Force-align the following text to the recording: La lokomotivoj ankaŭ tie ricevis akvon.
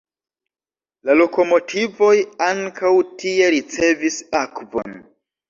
La 1.09 1.17
lokomotivoj 1.19 2.15
ankaŭ 2.47 2.93
tie 3.21 3.53
ricevis 3.59 4.19
akvon. 4.43 4.99